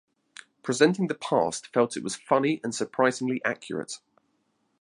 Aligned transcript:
Presenting 0.63 1.09
the 1.09 1.13
Past 1.13 1.67
felt 1.67 1.95
it 1.95 2.01
was 2.03 2.15
"funny 2.15 2.59
and 2.63 2.73
surprisingly 2.73 3.39
accurate". 3.45 3.99